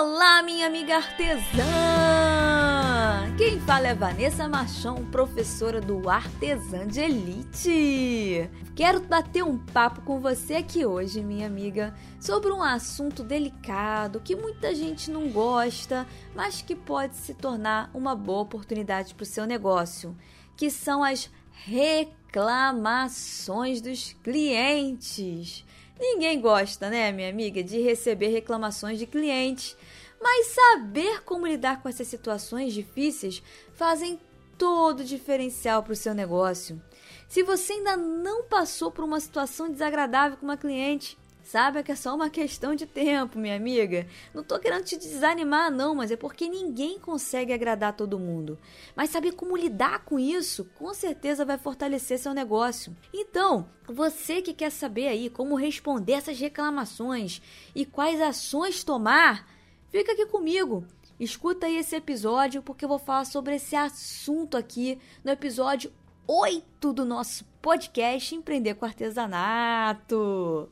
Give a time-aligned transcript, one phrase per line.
[0.00, 1.64] Olá, minha amiga artesã!
[3.36, 8.48] Quem fala é Vanessa Machon, professora do Artesã de Elite.
[8.76, 14.36] Quero bater um papo com você aqui hoje, minha amiga, sobre um assunto delicado que
[14.36, 19.46] muita gente não gosta, mas que pode se tornar uma boa oportunidade para o seu
[19.46, 20.16] negócio,
[20.56, 25.64] que são as reclamações dos clientes.
[25.98, 29.76] Ninguém gosta, né, minha amiga, de receber reclamações de clientes,
[30.20, 33.42] mas saber como lidar com essas situações difíceis
[33.74, 34.20] fazem
[34.56, 36.80] todo o diferencial para o seu negócio.
[37.28, 41.96] Se você ainda não passou por uma situação desagradável com uma cliente, Saiba que é
[41.96, 44.06] só uma questão de tempo, minha amiga.
[44.34, 48.58] Não tô querendo te desanimar, não, mas é porque ninguém consegue agradar todo mundo.
[48.94, 52.94] Mas saber como lidar com isso, com certeza vai fortalecer seu negócio.
[53.14, 57.40] Então, você que quer saber aí como responder essas reclamações
[57.74, 59.48] e quais ações tomar,
[59.90, 60.84] fica aqui comigo.
[61.18, 65.90] Escuta aí esse episódio porque eu vou falar sobre esse assunto aqui no episódio
[66.26, 70.68] 8 do nosso podcast Empreender com Artesanato.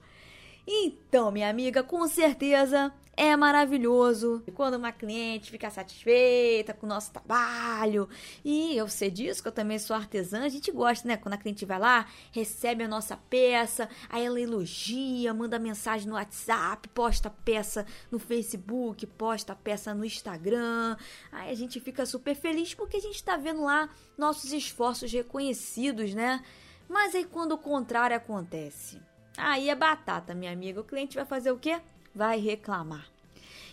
[0.66, 7.10] Então, minha amiga, com certeza é maravilhoso quando uma cliente fica satisfeita com o nosso
[7.12, 8.08] trabalho.
[8.44, 10.44] E eu sei disso, que eu também sou artesã.
[10.44, 11.16] A gente gosta, né?
[11.16, 16.14] Quando a cliente vai lá, recebe a nossa peça, aí ela elogia, manda mensagem no
[16.14, 20.96] WhatsApp, posta a peça no Facebook, posta a peça no Instagram.
[21.32, 26.12] Aí a gente fica super feliz porque a gente tá vendo lá nossos esforços reconhecidos,
[26.12, 26.42] né?
[26.88, 29.00] Mas aí quando o contrário acontece,
[29.36, 30.80] Aí é batata, minha amiga.
[30.80, 31.80] O cliente vai fazer o quê?
[32.14, 33.06] Vai reclamar.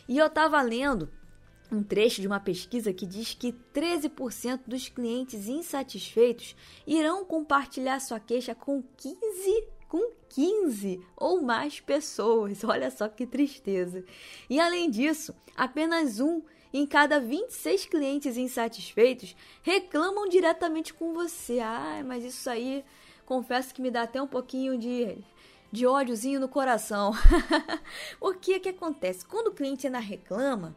[0.07, 1.09] E eu estava lendo
[1.71, 8.19] um trecho de uma pesquisa que diz que 13% dos clientes insatisfeitos irão compartilhar sua
[8.19, 12.63] queixa com 15 com 15 ou mais pessoas.
[12.65, 14.03] Olha só que tristeza.
[14.49, 16.41] E além disso, apenas um
[16.73, 21.59] em cada 26 clientes insatisfeitos reclamam diretamente com você.
[21.59, 22.83] Ah, mas isso aí
[23.23, 25.15] confesso que me dá até um pouquinho de
[25.73, 27.13] de ódiozinho no coração.
[28.21, 29.25] o que é que acontece?
[29.25, 30.75] Quando o cliente ainda reclama,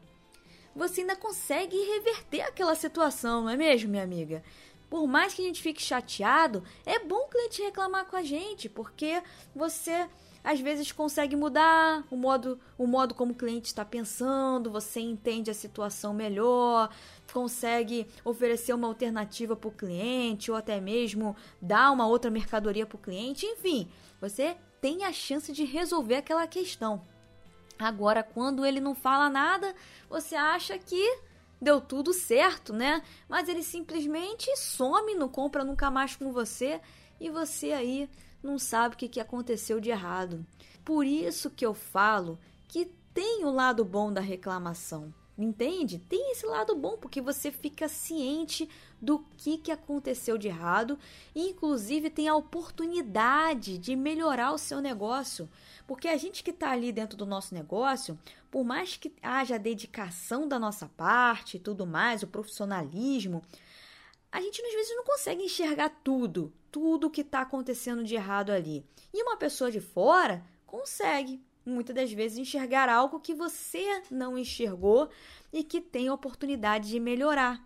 [0.74, 4.42] você ainda consegue reverter aquela situação, não é mesmo, minha amiga?
[4.88, 8.70] Por mais que a gente fique chateado, é bom o cliente reclamar com a gente,
[8.70, 9.22] porque
[9.54, 10.08] você
[10.42, 15.50] às vezes consegue mudar o modo, o modo como o cliente está pensando, você entende
[15.50, 16.88] a situação melhor,
[17.34, 22.96] consegue oferecer uma alternativa para o cliente ou até mesmo dar uma outra mercadoria para
[22.96, 23.90] o cliente, enfim,
[24.20, 27.02] você tem a chance de resolver aquela questão.
[27.78, 29.74] Agora, quando ele não fala nada,
[30.08, 31.18] você acha que
[31.60, 33.02] deu tudo certo, né?
[33.28, 36.80] Mas ele simplesmente some, não compra nunca mais com você
[37.20, 38.08] e você aí
[38.42, 40.44] não sabe o que, que aconteceu de errado.
[40.84, 42.38] Por isso que eu falo
[42.68, 45.12] que tem o lado bom da reclamação.
[45.38, 45.98] Entende?
[45.98, 48.68] Tem esse lado bom, porque você fica ciente
[49.00, 50.98] do que, que aconteceu de errado
[51.34, 55.48] e, inclusive, tem a oportunidade de melhorar o seu negócio.
[55.86, 58.18] Porque a gente que está ali dentro do nosso negócio,
[58.50, 63.42] por mais que haja dedicação da nossa parte e tudo mais, o profissionalismo,
[64.32, 68.84] a gente às vezes não consegue enxergar tudo, tudo que está acontecendo de errado ali.
[69.12, 75.08] E uma pessoa de fora consegue muitas das vezes enxergar algo que você não enxergou
[75.52, 77.65] e que tem oportunidade de melhorar.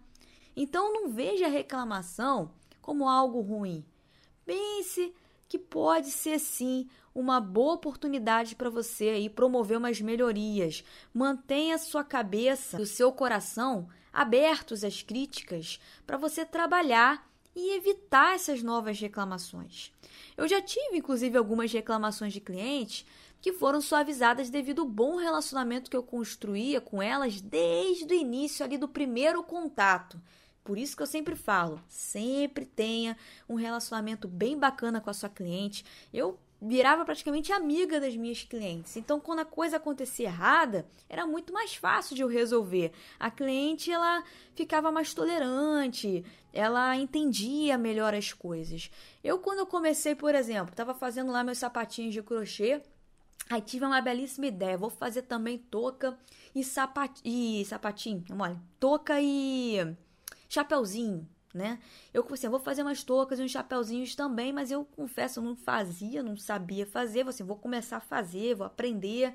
[0.62, 2.50] Então não veja a reclamação
[2.82, 3.82] como algo ruim.
[4.44, 5.14] Pense
[5.48, 10.84] que pode ser sim uma boa oportunidade para você aí promover umas melhorias.
[11.14, 18.34] Mantenha sua cabeça e o seu coração abertos às críticas para você trabalhar e evitar
[18.34, 19.90] essas novas reclamações.
[20.36, 23.06] Eu já tive inclusive algumas reclamações de clientes
[23.40, 28.62] que foram suavizadas devido ao bom relacionamento que eu construía com elas desde o início
[28.62, 30.20] ali do primeiro contato.
[30.64, 33.16] Por isso que eu sempre falo, sempre tenha
[33.48, 35.84] um relacionamento bem bacana com a sua cliente.
[36.12, 38.96] Eu virava praticamente amiga das minhas clientes.
[38.96, 42.92] Então, quando a coisa acontecia errada, era muito mais fácil de eu resolver.
[43.18, 44.22] A cliente ela
[44.54, 48.90] ficava mais tolerante, ela entendia melhor as coisas.
[49.24, 52.82] Eu quando eu comecei, por exemplo, estava fazendo lá meus sapatinhos de crochê,
[53.48, 54.78] Aí tive uma belíssima ideia.
[54.78, 56.16] Vou fazer também touca
[56.54, 57.20] e, sapat...
[57.24, 58.24] e sapatinho.
[58.38, 59.96] Olha, touca e
[60.50, 61.78] chapeuzinho, né?
[62.12, 65.56] Eu assim, vou fazer umas toucas e uns chapeuzinhos também, mas eu confesso, eu não
[65.56, 67.22] fazia, não sabia fazer.
[67.22, 69.32] Vou assim, vou começar a fazer, vou aprender.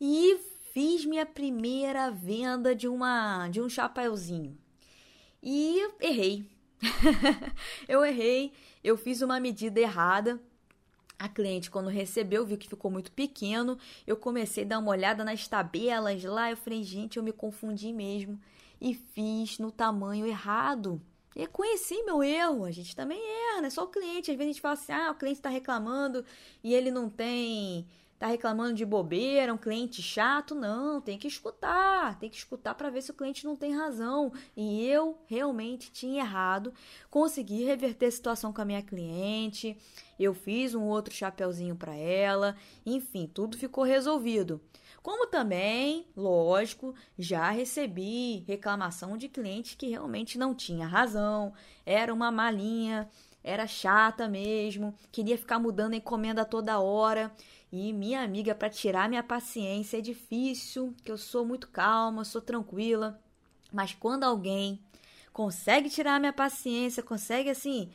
[0.00, 0.38] E
[0.72, 4.56] fiz minha primeira venda de uma de um chapeuzinho.
[5.42, 6.46] E errei.
[7.88, 8.52] eu errei,
[8.82, 10.38] eu fiz uma medida errada
[11.18, 13.78] A cliente, quando recebeu, viu que ficou muito pequeno.
[14.06, 16.50] Eu comecei a dar uma olhada nas tabelas lá.
[16.50, 18.38] Eu falei, gente, eu me confundi mesmo
[18.80, 21.00] e fiz no tamanho errado.
[21.34, 22.64] E conheci meu erro.
[22.64, 24.30] A gente também erra, não é só o cliente.
[24.30, 26.24] Às vezes a gente fala assim: ah, o cliente está reclamando
[26.62, 27.86] e ele não tem
[28.18, 32.88] tá reclamando de bobeira, um cliente chato, não, tem que escutar, tem que escutar para
[32.88, 34.32] ver se o cliente não tem razão.
[34.56, 36.72] E eu realmente tinha errado,
[37.10, 39.76] consegui reverter a situação com a minha cliente,
[40.18, 42.56] eu fiz um outro chapeuzinho para ela,
[42.86, 44.60] enfim, tudo ficou resolvido.
[45.04, 51.52] Como também, lógico, já recebi reclamação de cliente que realmente não tinha razão,
[51.84, 53.06] era uma malinha,
[53.42, 57.30] era chata mesmo, queria ficar mudando a encomenda toda hora.
[57.70, 62.40] E minha amiga, para tirar minha paciência é difícil, que eu sou muito calma, sou
[62.40, 63.20] tranquila.
[63.70, 64.80] Mas quando alguém
[65.34, 67.90] consegue tirar minha paciência, consegue assim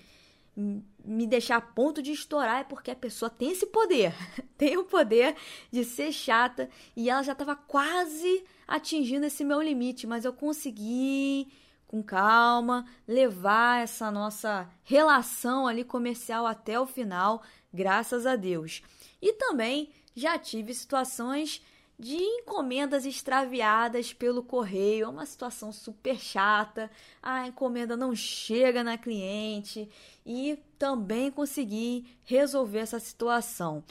[1.04, 4.14] me deixar a ponto de estourar, é porque a pessoa tem esse poder,
[4.58, 5.36] tem o poder
[5.72, 11.52] de ser chata e ela já estava quase atingindo esse meu limite, mas eu consegui
[11.88, 17.42] com calma levar essa nossa relação ali comercial até o final,
[17.74, 18.84] graças a Deus.
[19.20, 21.64] E também já tive situações
[21.98, 26.90] de encomendas extraviadas pelo correio, é uma situação super chata.
[27.22, 29.90] A encomenda não chega na cliente
[30.26, 33.84] e também consegui resolver essa situação.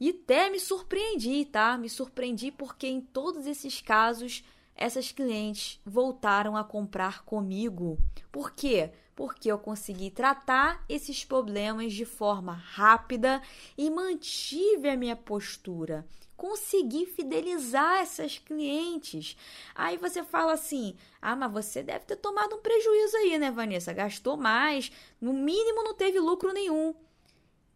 [0.00, 1.76] E até me surpreendi, tá?
[1.76, 4.44] Me surpreendi porque em todos esses casos
[4.74, 7.98] essas clientes voltaram a comprar comigo.
[8.30, 8.92] Por quê?
[9.16, 13.40] porque eu consegui tratar esses problemas de forma rápida
[13.76, 16.06] e mantive a minha postura.
[16.36, 19.36] Consegui fidelizar essas clientes.
[19.74, 23.92] Aí você fala assim: ah, mas você deve ter tomado um prejuízo aí, né, Vanessa?
[23.92, 26.94] Gastou mais, no mínimo não teve lucro nenhum.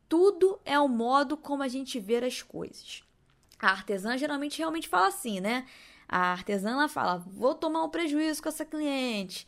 [0.09, 3.03] Tudo é o modo como a gente vê as coisas.
[3.59, 5.67] A artesã geralmente realmente fala assim, né?
[6.09, 9.47] A artesã ela fala: vou tomar um prejuízo com essa cliente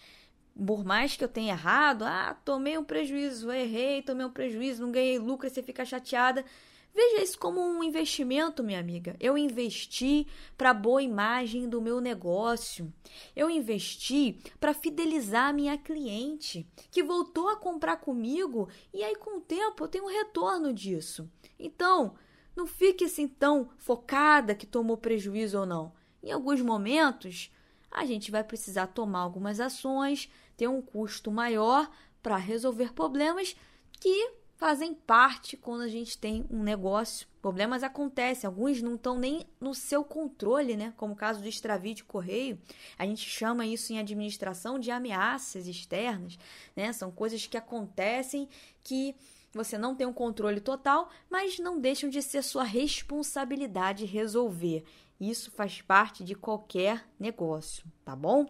[0.67, 4.93] por mais que eu tenha errado, ah, tomei um prejuízo, errei, tomei um prejuízo, não
[4.93, 6.45] ganhei lucro, você fica chateada.
[6.95, 9.17] Veja isso como um investimento, minha amiga.
[9.19, 10.27] Eu investi
[10.59, 12.93] para boa imagem do meu negócio.
[13.35, 19.41] Eu investi para fidelizar minha cliente, que voltou a comprar comigo e aí com o
[19.41, 21.31] tempo eu tenho um retorno disso.
[21.59, 22.15] Então,
[22.55, 25.95] não fique assim tão focada que tomou prejuízo ou não.
[26.23, 27.51] Em alguns momentos,
[27.91, 31.91] a gente vai precisar tomar algumas ações, ter um custo maior
[32.23, 33.57] para resolver problemas
[33.99, 37.27] que fazem parte quando a gente tem um negócio.
[37.41, 40.95] Problemas acontecem, alguns não estão nem no seu controle, né?
[40.97, 42.57] Como o caso do extravio de correio.
[42.97, 46.39] A gente chama isso em administração de ameaças externas,
[46.77, 46.93] né?
[46.93, 48.49] São coisas que acontecem
[48.85, 49.17] que
[49.53, 54.85] você não tem um controle total, mas não deixam de ser sua responsabilidade resolver.
[55.21, 58.47] Isso faz parte de qualquer negócio, tá bom?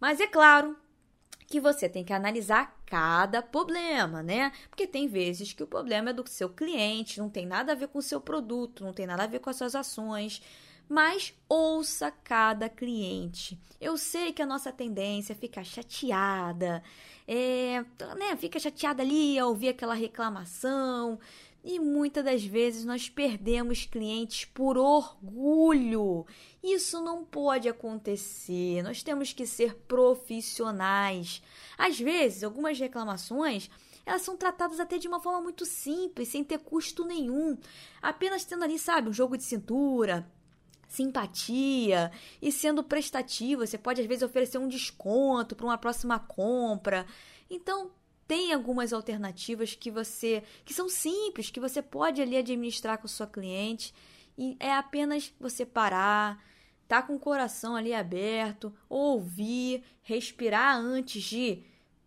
[0.00, 0.74] Mas é claro,
[1.50, 4.52] que você tem que analisar cada problema, né?
[4.68, 7.88] Porque tem vezes que o problema é do seu cliente, não tem nada a ver
[7.88, 10.40] com o seu produto, não tem nada a ver com as suas ações.
[10.88, 13.58] Mas ouça cada cliente.
[13.80, 16.84] Eu sei que a nossa tendência é ficar chateada,
[17.26, 17.84] é,
[18.16, 21.18] né, fica chateada ali ao ouvir aquela reclamação,
[21.62, 26.26] e muitas das vezes nós perdemos clientes por orgulho.
[26.62, 28.82] Isso não pode acontecer.
[28.82, 31.42] Nós temos que ser profissionais.
[31.76, 33.70] Às vezes, algumas reclamações
[34.04, 37.56] elas são tratadas até de uma forma muito simples, sem ter custo nenhum.
[38.00, 40.26] Apenas tendo ali, sabe, um jogo de cintura,
[40.88, 42.10] simpatia
[42.42, 43.66] e sendo prestativo.
[43.66, 47.06] Você pode, às vezes, oferecer um desconto para uma próxima compra.
[47.48, 47.90] Então,
[48.30, 53.26] tem algumas alternativas que você que são simples, que você pode ali administrar com sua
[53.26, 53.92] cliente
[54.38, 56.40] e é apenas você parar,
[56.86, 61.64] tá com o coração ali aberto, ouvir, respirar antes de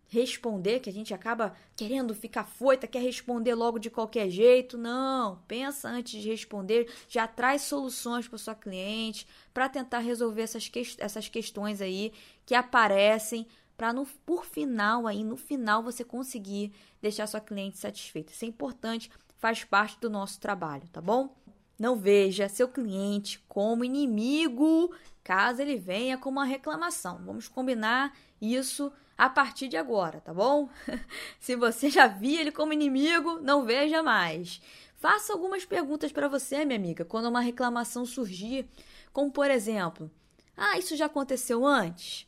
[0.08, 4.78] responder, que a gente acaba querendo ficar foita, quer responder logo de qualquer jeito.
[4.78, 10.68] Não, pensa antes de responder, já traz soluções para sua cliente para tentar resolver essas,
[10.68, 12.14] que essas questões aí
[12.46, 18.32] que aparecem para no por final aí no final você conseguir deixar sua cliente satisfeita.
[18.32, 21.34] Isso é importante, faz parte do nosso trabalho, tá bom?
[21.78, 27.20] Não veja seu cliente como inimigo, caso ele venha com uma reclamação.
[27.24, 30.68] Vamos combinar isso a partir de agora, tá bom?
[31.40, 34.60] Se você já via ele como inimigo, não veja mais.
[34.96, 38.66] Faça algumas perguntas para você, minha amiga, quando uma reclamação surgir,
[39.12, 40.10] como por exemplo:
[40.56, 42.26] "Ah, isso já aconteceu antes?"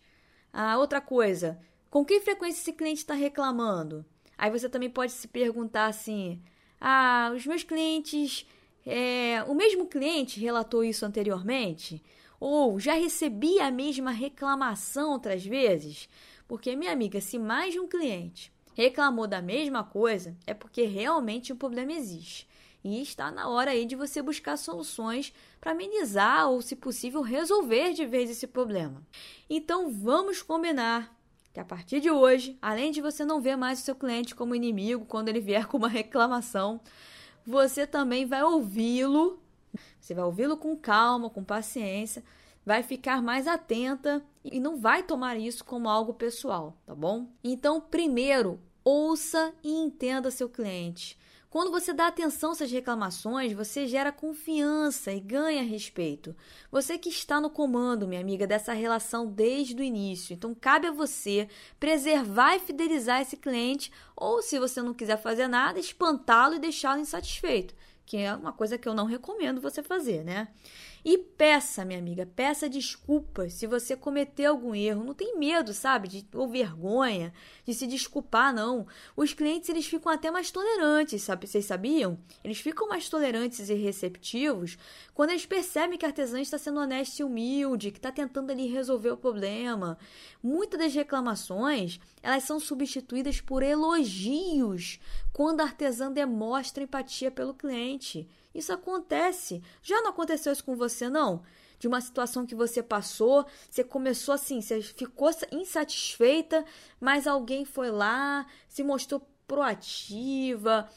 [0.58, 1.58] Ah, outra coisa,
[1.90, 4.06] com que frequência esse cliente está reclamando?
[4.38, 6.40] Aí você também pode se perguntar assim:
[6.80, 8.46] Ah, os meus clientes.
[8.86, 12.02] É, o mesmo cliente relatou isso anteriormente?
[12.40, 16.08] Ou já recebi a mesma reclamação outras vezes?
[16.48, 21.52] Porque, minha amiga, se mais de um cliente reclamou da mesma coisa, é porque realmente
[21.52, 22.48] um problema existe.
[22.87, 27.93] E está na hora aí de você buscar soluções para amenizar ou, se possível, resolver
[27.93, 29.02] de vez esse problema.
[29.50, 31.12] Então vamos combinar
[31.52, 34.55] que a partir de hoje, além de você não ver mais o seu cliente como
[34.55, 36.81] inimigo quando ele vier com uma reclamação,
[37.45, 39.43] você também vai ouvi-lo.
[39.99, 42.23] Você vai ouvi-lo com calma, com paciência,
[42.64, 47.26] vai ficar mais atenta e não vai tomar isso como algo pessoal, tá bom?
[47.43, 51.19] Então, primeiro, ouça e entenda seu cliente.
[51.56, 56.36] Quando você dá atenção a essas reclamações, você gera confiança e ganha respeito.
[56.70, 60.34] Você que está no comando, minha amiga, dessa relação desde o início.
[60.34, 61.48] Então, cabe a você
[61.80, 67.00] preservar e fidelizar esse cliente, ou se você não quiser fazer nada, espantá-lo e deixá-lo
[67.00, 70.48] insatisfeito, que é uma coisa que eu não recomendo você fazer, né?
[71.08, 75.04] E peça, minha amiga, peça desculpas se você cometeu algum erro.
[75.04, 77.32] Não tem medo, sabe, de ou vergonha
[77.64, 78.88] de se desculpar, não.
[79.16, 81.46] Os clientes eles ficam até mais tolerantes, sabe?
[81.46, 82.18] Vocês sabiam?
[82.42, 84.76] Eles ficam mais tolerantes e receptivos
[85.14, 88.66] quando eles percebem que a artesã está sendo honesta e humilde, que está tentando ali
[88.66, 89.96] resolver o problema.
[90.42, 94.98] Muitas das reclamações elas são substituídas por elogios
[95.32, 98.28] quando a artesã demonstra empatia pelo cliente.
[98.56, 99.62] Isso acontece.
[99.82, 101.42] Já não aconteceu isso com você, não?
[101.78, 106.64] De uma situação que você passou, você começou assim, você ficou insatisfeita,
[106.98, 110.88] mas alguém foi lá, se mostrou proativa,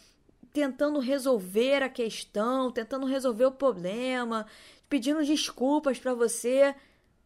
[0.53, 4.45] tentando resolver a questão, tentando resolver o problema,
[4.87, 6.73] pedindo desculpas para você.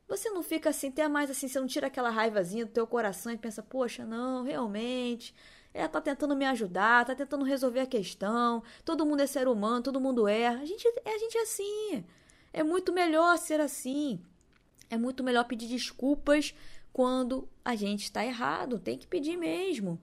[0.08, 3.32] Você não fica assim, até mais assim, você não tira aquela raivazinha do teu coração
[3.32, 5.34] e pensa, poxa, não, realmente,
[5.74, 8.62] ela tá tentando me ajudar, tá tentando resolver a questão.
[8.86, 10.62] Todo mundo é ser humano, todo mundo erra.
[10.62, 12.06] A gente, a gente é assim.
[12.54, 14.20] É muito melhor ser assim.
[14.90, 16.54] É muito melhor pedir desculpas
[16.92, 18.78] quando a gente está errado.
[18.78, 20.00] Tem que pedir mesmo.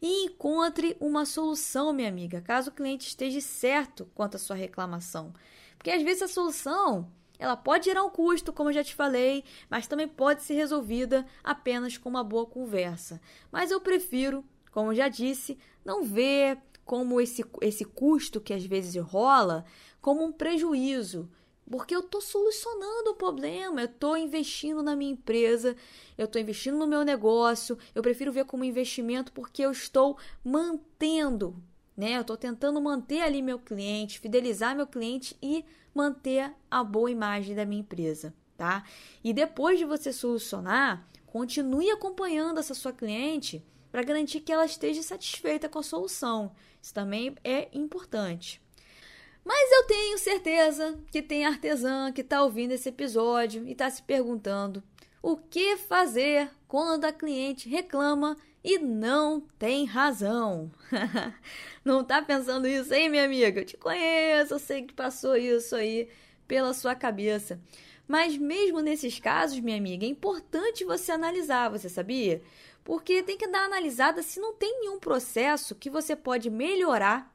[0.00, 5.34] E encontre uma solução, minha amiga, caso o cliente esteja certo quanto à sua reclamação.
[5.76, 9.44] Porque às vezes a solução ela pode gerar um custo, como eu já te falei,
[9.68, 13.20] mas também pode ser resolvida apenas com uma boa conversa.
[13.50, 19.00] Mas eu prefiro como já disse, não vê como esse, esse custo que às vezes
[19.02, 19.64] rola
[20.00, 21.30] como um prejuízo,
[21.70, 25.76] porque eu estou solucionando o problema, eu estou investindo na minha empresa,
[26.18, 31.62] eu estou investindo no meu negócio, eu prefiro ver como investimento porque eu estou mantendo,
[31.96, 32.16] né?
[32.16, 37.54] Eu estou tentando manter ali meu cliente, fidelizar meu cliente e manter a boa imagem
[37.54, 38.84] da minha empresa, tá?
[39.22, 45.02] E depois de você solucionar, continue acompanhando essa sua cliente para garantir que ela esteja
[45.02, 46.52] satisfeita com a solução.
[46.80, 48.60] Isso também é importante.
[49.44, 54.02] Mas eu tenho certeza que tem artesã que está ouvindo esse episódio e está se
[54.02, 54.82] perguntando
[55.22, 60.70] o que fazer quando a cliente reclama e não tem razão.
[61.84, 63.60] não está pensando isso aí, minha amiga?
[63.60, 66.08] Eu te conheço, eu sei que passou isso aí
[66.46, 67.60] pela sua cabeça.
[68.06, 72.42] Mas mesmo nesses casos, minha amiga, é importante você analisar, você sabia?
[72.90, 77.32] Porque tem que dar analisada se não tem nenhum processo que você pode melhorar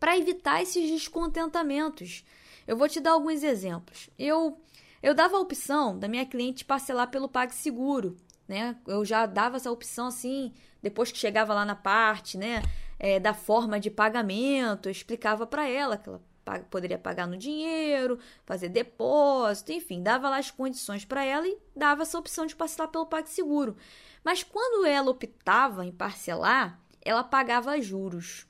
[0.00, 2.24] para evitar esses descontentamentos.
[2.66, 4.08] Eu vou te dar alguns exemplos.
[4.18, 4.58] Eu
[5.02, 8.16] eu dava a opção da minha cliente parcelar pelo PagSeguro,
[8.48, 8.74] né?
[8.86, 12.62] Eu já dava essa opção assim, depois que chegava lá na parte, né,
[12.98, 16.22] é, da forma de pagamento, eu explicava para ela que ela
[16.70, 22.02] poderia pagar no dinheiro, fazer depósito, enfim, dava lá as condições para ela e dava
[22.02, 23.76] essa opção de parcelar pelo PagSeguro.
[24.24, 28.46] Mas quando ela optava em parcelar, ela pagava juros.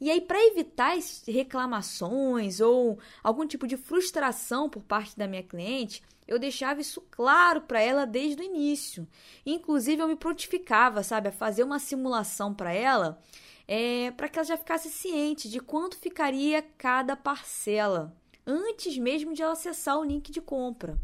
[0.00, 0.94] E aí, para evitar
[1.26, 7.62] reclamações ou algum tipo de frustração por parte da minha cliente, eu deixava isso claro
[7.62, 9.08] para ela desde o início.
[9.44, 13.22] Inclusive, eu me prontificava, sabe, a fazer uma simulação para ela,
[13.68, 19.42] é, para que ela já ficasse ciente de quanto ficaria cada parcela, antes mesmo de
[19.42, 20.98] ela acessar o link de compra.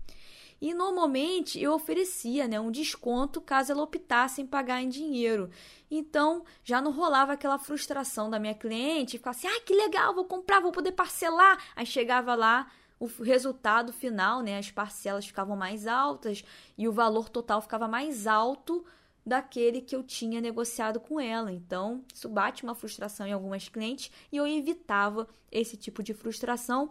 [0.60, 5.50] E normalmente eu oferecia né, um desconto caso ela optasse em pagar em dinheiro.
[5.90, 10.24] Então já não rolava aquela frustração da minha cliente, ficar assim, ah, que legal, vou
[10.24, 11.58] comprar, vou poder parcelar.
[11.74, 16.44] Aí chegava lá, o resultado final, né, as parcelas ficavam mais altas
[16.78, 18.84] e o valor total ficava mais alto
[19.24, 21.52] daquele que eu tinha negociado com ela.
[21.52, 26.90] Então, isso bate uma frustração em algumas clientes e eu evitava esse tipo de frustração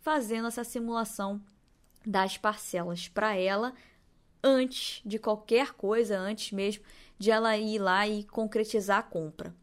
[0.00, 1.40] fazendo essa simulação
[2.04, 3.74] das parcelas para ela
[4.42, 6.84] antes de qualquer coisa, antes mesmo
[7.18, 9.54] de ela ir lá e concretizar a compra.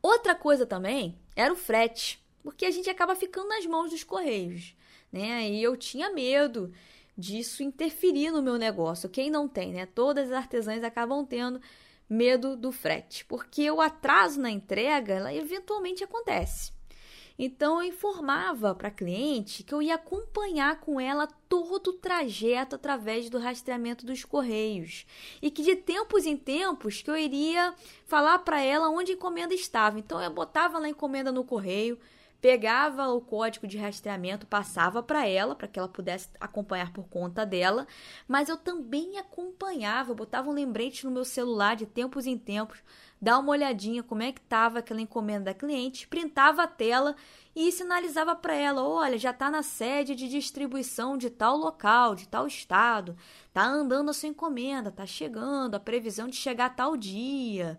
[0.00, 4.76] Outra coisa também era o frete, porque a gente acaba ficando nas mãos dos correios,
[5.12, 5.48] né?
[5.50, 6.72] E eu tinha medo
[7.16, 9.08] disso interferir no meu negócio.
[9.08, 9.86] Quem não tem, né?
[9.86, 11.60] Todas as artesãs acabam tendo
[12.08, 16.76] medo do frete, porque o atraso na entrega, ela eventualmente acontece.
[17.38, 22.76] Então eu informava para a cliente que eu ia acompanhar com ela todo o trajeto
[22.76, 25.04] através do rastreamento dos correios
[25.42, 27.74] e que de tempos em tempos que eu iria
[28.06, 29.98] falar para ela onde a encomenda estava.
[29.98, 31.98] Então eu botava a encomenda no correio,
[32.46, 37.44] pegava o código de rastreamento, passava para ela, para que ela pudesse acompanhar por conta
[37.44, 37.88] dela,
[38.28, 42.78] mas eu também acompanhava, botava um lembrete no meu celular de tempos em tempos,
[43.20, 47.16] dar uma olhadinha como é que estava aquela encomenda da cliente, printava a tela
[47.52, 52.28] e sinalizava para ela, olha, já está na sede de distribuição de tal local, de
[52.28, 53.16] tal estado,
[53.52, 57.76] tá andando a sua encomenda, tá chegando, a previsão de chegar tal dia.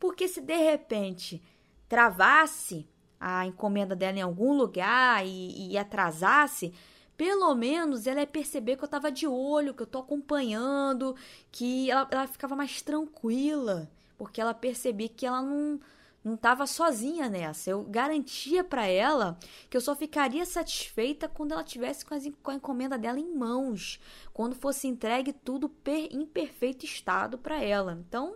[0.00, 1.42] Porque se de repente
[1.86, 2.88] travasse
[3.20, 6.72] a encomenda dela em algum lugar e, e atrasasse,
[7.16, 11.16] pelo menos ela ia perceber que eu estava de olho, que eu estou acompanhando,
[11.50, 15.80] que ela, ela ficava mais tranquila, porque ela percebia que ela não
[16.26, 17.70] não estava sozinha nessa.
[17.70, 19.38] Eu garantia para ela
[19.70, 23.32] que eu só ficaria satisfeita quando ela tivesse com, as, com, a encomenda dela em
[23.32, 24.00] mãos,
[24.34, 27.92] quando fosse entregue tudo per, em perfeito estado para ela.
[27.92, 28.34] Então,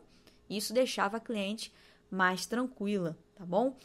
[0.49, 1.75] isso deixava a cliente
[2.09, 3.77] mais tranquila, tá bom?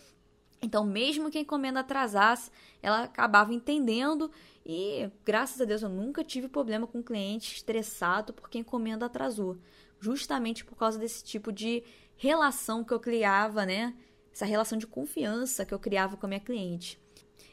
[0.62, 2.50] Então, mesmo que a encomenda atrasasse,
[2.82, 4.32] ela acabava entendendo
[4.66, 9.58] e, graças a Deus, eu nunca tive problema com cliente estressado porque a encomenda atrasou.
[10.00, 11.84] Justamente por causa desse tipo de
[12.18, 13.96] relação que eu criava, né?
[14.34, 17.00] Essa relação de confiança que eu criava com a minha cliente.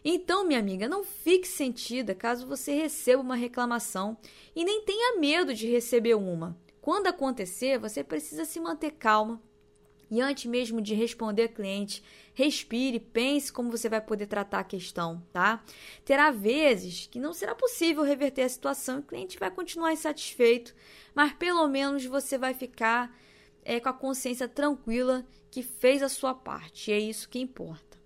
[0.04, 4.16] Então, minha amiga, não fique sentida caso você receba uma reclamação
[4.54, 6.56] e nem tenha medo de receber uma.
[6.80, 9.40] Quando acontecer, você precisa se manter calma,
[10.12, 12.04] e antes mesmo de responder a cliente,
[12.34, 15.64] respire, pense como você vai poder tratar a questão, tá?
[16.04, 20.74] Terá vezes que não será possível reverter a situação e o cliente vai continuar insatisfeito,
[21.14, 23.10] mas pelo menos você vai ficar
[23.64, 27.98] é, com a consciência tranquila que fez a sua parte, e é isso que importa.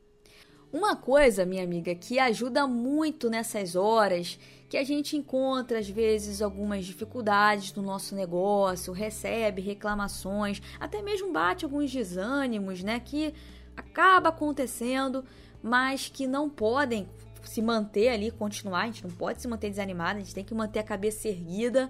[0.73, 4.39] Uma coisa, minha amiga, que ajuda muito nessas horas
[4.69, 11.33] que a gente encontra às vezes algumas dificuldades no nosso negócio, recebe reclamações, até mesmo
[11.33, 13.33] bate alguns desânimos, né, que
[13.77, 15.25] acaba acontecendo,
[15.63, 17.09] mas que não podem
[17.43, 20.55] se manter ali, continuar, a gente não pode se manter desanimado, a gente tem que
[20.55, 21.89] manter a cabeça erguida.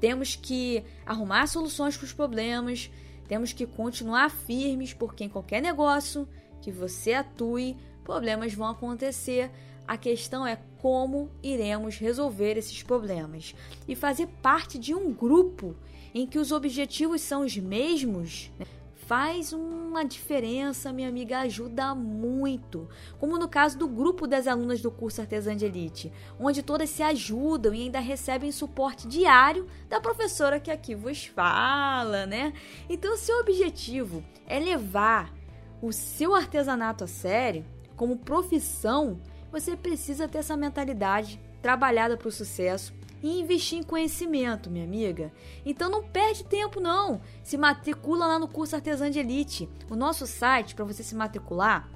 [0.00, 2.90] Temos que arrumar soluções para os problemas,
[3.26, 6.26] temos que continuar firmes, porque em qualquer negócio
[6.60, 9.50] que você atue, problemas vão acontecer.
[9.86, 13.54] A questão é como iremos resolver esses problemas.
[13.86, 15.76] E fazer parte de um grupo
[16.14, 18.66] em que os objetivos são os mesmos né,
[19.08, 22.86] faz uma diferença, minha amiga, ajuda muito.
[23.18, 27.02] Como no caso do grupo das alunas do curso Artesã de Elite, onde todas se
[27.02, 32.52] ajudam e ainda recebem suporte diário da professora que aqui vos fala, né?
[32.86, 35.32] Então, seu objetivo é levar
[35.80, 37.64] o seu artesanato a sério
[37.96, 39.18] como profissão
[39.50, 45.32] você precisa ter essa mentalidade trabalhada para o sucesso e investir em conhecimento, minha amiga.
[45.64, 47.22] Então não perde tempo não.
[47.42, 49.66] Se matricula lá no curso Artesã de Elite.
[49.90, 51.88] O nosso site para você se matricular